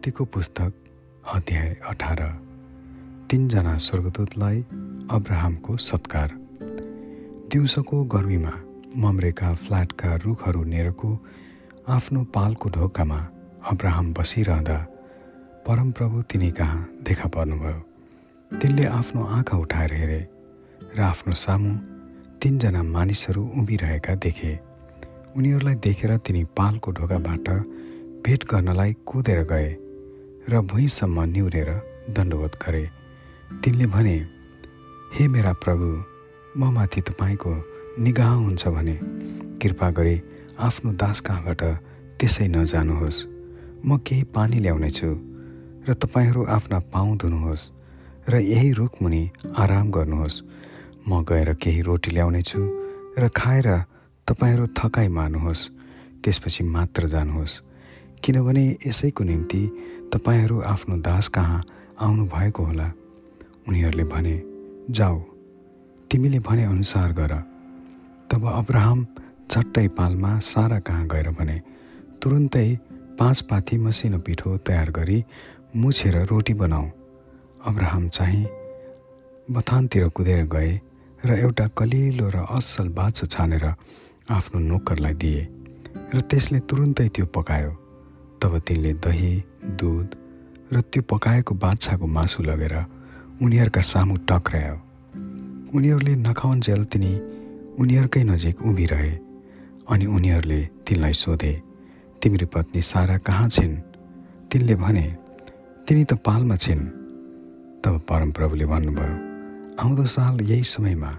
[0.00, 0.72] उत्पत्तिको पुस्तक
[1.28, 2.20] अध्याय अठार।
[3.30, 4.60] तिनजना स्वर्गदूतलाई
[5.12, 6.28] अब्राहमको सत्कार।
[7.52, 8.52] दिउँसोको गर्मीमा
[8.96, 11.08] मम्रेका फ्ल्याटका रुखहरू नेरको
[11.96, 13.18] आफ्नो पालको ढोकामा
[13.72, 14.78] अब्राहम बसिरहँदा
[15.68, 17.78] परमप्रभु तिनी कहाँ देखा पर्नुभयो?
[18.52, 20.22] तिनले आफ्नो आँखा उठाएर हेरे
[20.96, 21.74] र आफ्नो सामु
[22.40, 24.52] तिनजना मानिसहरू उभिरहेका देखे।
[25.36, 27.48] उनीहरूलाई देखेर तिनी पालको ढोकाबाट
[28.24, 29.70] भेट गर्नलाई कुदेर गए।
[30.50, 31.68] र भुइँसम्म निहुरेर
[32.10, 32.84] दण्डवत गरे।
[33.62, 34.16] तिनले भने
[35.14, 35.86] हे मेरा प्रभु
[36.58, 37.52] म माथि तपाईँको
[38.02, 38.96] निगाह हुन्छ भने
[39.62, 40.16] कृपा गरी
[40.58, 41.62] आफ्नो दास कहाँबाट
[42.18, 43.18] त्यसै नजानुहोस्।
[43.86, 45.08] म केही पानी ल्याउनेछु
[45.86, 47.70] र तपाईँहरू आफ्ना पाउँ धुनुहोस्
[48.28, 49.22] र यही रुखमुनि
[49.54, 50.42] आराम गर्नुहोस्।
[51.08, 52.60] म गएर केही रोटी ल्याउनेछु
[53.18, 53.68] र खाएर
[54.28, 55.68] तपाईँहरू थकाइ मार्नुहोस्
[56.24, 57.54] त्यसपछि मात्र जानुहोस्।
[58.22, 59.62] किनभने यसैको निम्ति
[60.12, 61.60] तपाईँहरू आफ्नो दास कहाँ
[62.00, 62.88] आउनुभएको होला?
[63.68, 64.42] उनीहरूले भने
[64.90, 65.18] जाऊ।
[66.10, 67.32] तिमीले भने अनुसार गर।
[68.30, 69.06] तब अब्राहम
[69.50, 71.60] झट्टै पालमा सारा कहाँ गएर भने
[72.22, 72.68] तुरुन्तै
[73.18, 75.24] पाँच पाथी मसिनो पिठो तयार गरी
[75.76, 76.86] मुछेर रोटी बनाऊ
[77.66, 78.46] अब्राहम चाहिँ
[79.50, 80.80] बथानतिर कुदेर गए
[81.26, 83.64] र एउटा कलिलो र असल बाछो छानेर
[84.30, 85.42] आफ्नो नोकरलाई दिए
[86.14, 87.79] र त्यसले तुरुन्तै त्यो पकायो।
[88.42, 89.32] तब तिनले दही
[89.80, 90.08] दुध
[90.72, 92.74] र त्यो पकाएको बाछाको मासु लगेर
[93.42, 94.76] उनीहरूका सामु टक्रायो
[95.74, 97.12] उनीहरूले नखाउन्जेल तिनी
[97.80, 99.12] उनीहरूकै नजिक उभिरहे
[99.90, 101.52] अनि उनीहरूले तिनलाई सोधे
[102.22, 103.74] तिम्रो पत्नी सारा कहाँ छिन्?
[104.50, 105.06] तिनले भने
[105.86, 106.82] तिनी त पालमा छिन्।
[107.82, 109.16] तब परमप्रभुले भन्नुभयो
[109.80, 111.12] आउँदो साल यही समयमा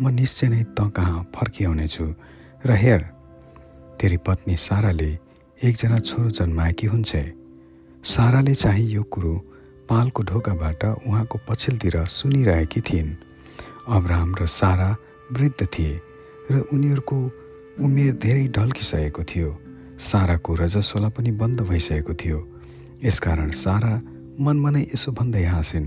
[0.00, 2.06] म निश्चय नै त कहाँ फर्किआउनेछु
[2.66, 3.00] र हेर
[3.98, 5.10] तेरी पत्नी साराले
[5.64, 7.12] एकजना छोरो जन्माएकी हुन्छ।
[8.04, 9.34] साराले चाहिँ यो कुरो
[9.88, 13.10] पालको ढोकाबाट उहाँको पछिल्तिर सुनिरहेकी थिइन्।
[13.88, 14.88] अब्राहम र सारा
[15.32, 16.00] वृद्ध थिए
[16.52, 17.16] र उनीहरूको
[17.80, 19.50] उमेर धेरै ढल्किसकेको थियो।
[20.04, 22.38] साराको रजस्वला पनि बन्द भइसकेको थियो।
[23.04, 23.92] यसकारण सारा
[24.40, 25.86] मनमा नै यसो भन्दै हाँसिन्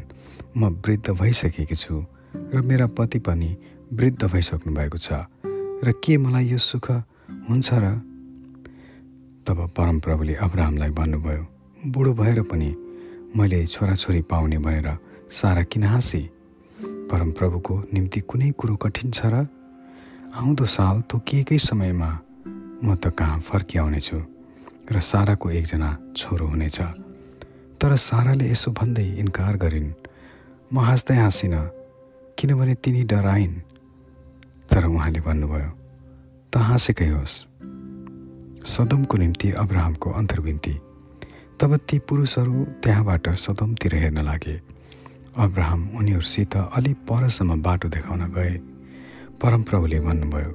[0.57, 2.01] म वृद्ध भइसकेकी छु
[2.33, 3.49] र मेरा पति पनि
[3.93, 5.09] वृद्ध भइसक्नु भएको छ।
[5.85, 6.85] र के मलाई यो सुख
[7.49, 8.16] हुन्छ र
[9.47, 12.75] तब परमप्रभुले अब्राहमलाई भन्नुभयो बुढो भएर पनि
[13.35, 14.97] मैले छोराछोरी पाउने भनेर
[15.31, 16.19] सारा किन हाँसी?
[16.83, 19.47] परमप्रभुको निम्ति कुनै कुरो कठिन छ र?
[20.35, 22.09] आउँदो साल तोकिएकै समयमा
[22.83, 24.19] म त कहाँ फर्किआउनेछु
[24.91, 26.79] र साराको एकजना छोरो हुनेछ।
[27.79, 29.91] तर साराले यसो भन्दै इन्कार गरिन्
[30.73, 31.63] म हाँस्दै हाँसिनँ
[32.37, 33.55] किनभने तिनी डराइन्।
[34.69, 35.71] तर उहाँले भन्नुभयो
[36.51, 37.47] त हाँसेकै होस्।
[38.67, 40.73] सदमको निम्ति अब्राहमको अन्तर्विन्ती।
[41.59, 44.55] तब ती पुरुषहरू त्यहाँबाट सदमतिर हेर्न लागे।
[45.37, 48.53] अब्राहम उनीहरूसित अलि परसम्म बाटो देखाउन गए।
[49.41, 50.51] परमप्रभुले भन्नुभयो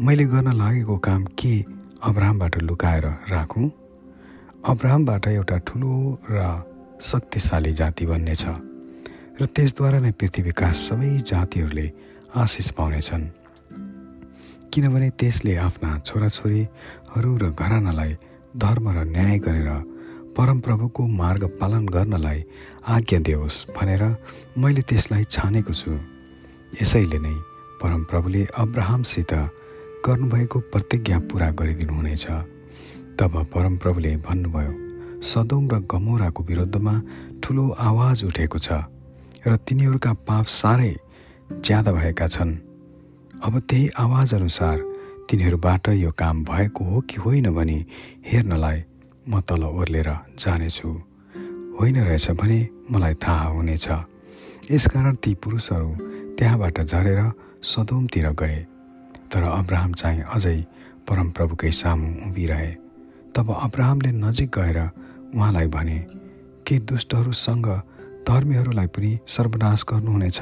[0.00, 1.54] मैले गर्न लागेको काम के
[2.02, 3.70] अब्राहमबाट लुकाएर राखौँ?
[4.68, 5.92] अब्राहमबाट एउटा ठुलो
[6.30, 6.40] र
[7.02, 8.44] शक्तिशाली जाति बन्नेछ
[9.40, 11.86] र त्यसद्वारा नै पृथ्वीका सबै जातिहरूले
[12.36, 13.39] आशिष पाउनेछन्।
[14.70, 18.12] किनभने त्यसले आफ्ना छोराछोरीहरू र घरानालाई
[18.56, 19.70] धर्म र न्याय गरेर
[20.36, 22.40] परमप्रभुको मार्ग पालन गर्नलाई
[22.86, 24.02] आज्ञा दियोस् भनेर
[24.54, 25.90] मैले त्यसलाई छानेको छु।
[26.80, 27.34] यसैले नै
[27.82, 29.32] परमप्रभुले अब्राहमसित
[30.06, 32.26] गर्नुभएको प्रतिज्ञा पुरा गरिदिनुहुनेछ।
[33.18, 34.72] तब परमप्रभुले भन्नुभयो
[35.20, 36.94] सदोम र गमोराको विरुद्धमा
[37.42, 38.86] ठुलो आवाज उठेको छ
[39.46, 40.94] र तिनीहरूका पाप साह्रै
[41.50, 42.69] ज्यादा भएका छन्।
[43.42, 44.78] अब त्यही आवाजअनुसार
[45.30, 47.86] तिनीहरूबाट यो काम भएको हो कि होइन भनी
[48.26, 48.84] हेर्नलाई
[49.28, 50.88] म तल ओर्लेर जानेछु।
[51.80, 53.88] होइन रहेछ भने मलाई थाहा हुनेछ।
[54.70, 55.90] यसकारण ती पुरुषहरू
[56.36, 58.58] त्यहाँबाट झरेर सदोमतिर गए।
[59.32, 60.60] तर अब्राहम चाहिँ अझै
[61.08, 62.72] परमप्रभुकै सामु उभिरहे।
[63.36, 64.78] तब अब्राहमले नजिक गएर
[65.34, 65.98] उहाँलाई भने
[66.66, 67.68] के दुष्टहरूसँग
[68.28, 70.40] धर्मीहरूलाई पनि सर्वनाश गर्नुहुनेछ?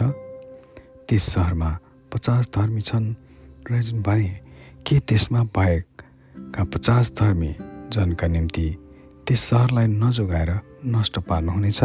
[1.08, 1.78] त्यस सहरमा
[2.12, 3.14] पचास धर्मी छन्
[3.70, 4.28] रहेछन् भने
[4.86, 7.54] के त्यसमा भएका पचास धर्मी
[7.92, 8.66] जनका निम्ति
[9.26, 10.50] त्यस सहरलाई नजोगाएर
[10.86, 11.80] नष्ट पार्नुहुनेछ?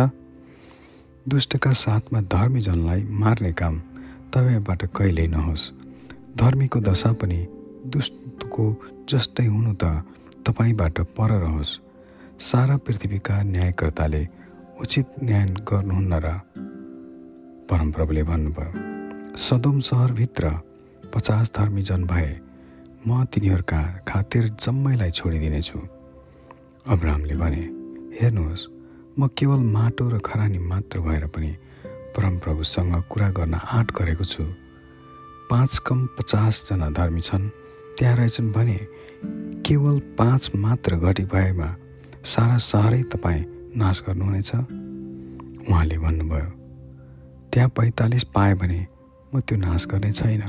[1.29, 3.79] दुष्टका साथमा धर्मी जनलाई मार्ने काम
[4.33, 5.71] तपाईँबाट कहिल्यै नहोस्।
[6.37, 7.39] धर्मीको दशा पनि
[7.87, 8.65] दुष्टको
[9.09, 10.03] जस्तै हुनु त
[10.47, 11.79] तपाईँबाट पर रहोस्।
[12.39, 14.27] सारा पृथ्वीका न्यायकर्ताले
[14.81, 16.27] उचित न्याय गर्नुहुन्न र
[17.69, 18.92] परमप्रभुले भन्नुभयो।
[19.33, 20.49] सदोम सहरभित्र
[21.13, 22.39] पचास धर्मी जन भए
[23.07, 25.79] म तिनीहरूका खातिर जम्मैलाई छोडिदिनेछु।
[26.85, 27.63] अब्राहमले भने
[28.19, 28.67] हेर्नुहोस्
[29.19, 31.51] म केवल माटो र खरानी मात्र भएर पनि
[32.13, 34.43] परमप्रभुसँग कुरा गर्न आँट गरेको छु।
[35.49, 37.49] पाँच कम पचासजना धर्मी छन्
[37.97, 38.79] त्यहाँ रहेछन् भने
[39.65, 41.75] केवल पाँच मात्र घटी भएमा
[42.21, 43.45] सारा सहरै तपाईँ
[43.81, 44.51] नाश गर्नुहुनेछ?
[45.65, 46.49] उहाँले भन्नुभयो।
[47.49, 48.92] त्यहाँ पैँतालिस पाएँ भने
[49.33, 50.41] म त्यो नाश गर्ने छैन।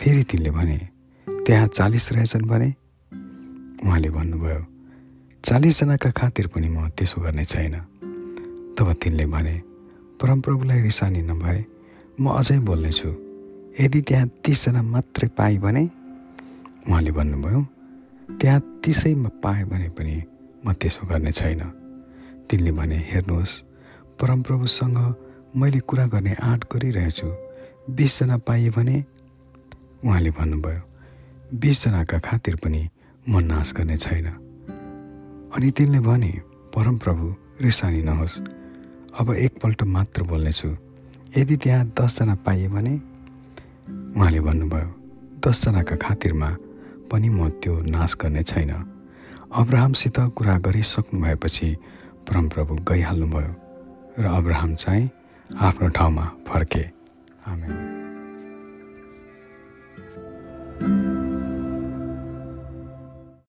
[0.00, 0.78] फेरि तिनले भने
[1.28, 2.68] त्यहाँ चालिस रहेछन् भने?
[3.84, 4.62] उहाँले भन्नुभयो
[5.44, 7.74] चालिसजनाका खातिर पनि म त्यसो गर्ने छैन।
[8.76, 9.62] तब तिनले भने
[10.16, 11.64] परमप्रभुलाई रिसानी नभए
[12.20, 13.10] म अझै बोल्नेछु।
[13.80, 15.84] यदि त्यहाँ तिसजना मात्रै पाएँ भने?
[16.88, 17.60] उहाँले भन्नुभयो
[18.40, 20.16] त्यहाँ तिसैमा पाएँ भने पनि
[20.64, 21.60] म त्यसो गर्ने छैन।
[22.48, 23.60] तिनले भने हेर्नुहोस्
[24.16, 24.98] परमप्रभुसँग
[25.56, 27.43] मैले कुरा गर्ने आँट गरिरहेछु।
[27.90, 29.04] बिसजना पाइए भने
[30.04, 30.80] उहाँले भन्नुभयो
[31.58, 32.88] बिसजनाका खातिर पनि
[33.28, 34.26] म नाश गर्ने छैन।
[35.56, 36.40] अनि तिनले भने
[36.74, 38.40] परमप्रभु रिसानी नहोस्।
[39.20, 40.76] अब एकपल्ट मात्र बोल्नेछु।
[41.36, 42.94] यदि त्यहाँ दसजना पाइए भने?
[44.16, 44.88] उहाँले भन्नुभयो
[45.48, 46.56] दसजनाका खातिरमा
[47.10, 48.72] पनि म त्यो नाश गर्ने छैन।
[49.54, 51.76] अब्राहमसित कुरा गरिसक्नु भएपछि
[52.28, 53.54] परमप्रभु गइहाल्नुभयो।
[54.18, 55.10] र अब्राहम चाहिँ
[55.58, 56.93] आफ्नो ठाउँमा फर्के।
[57.46, 58.03] Amen.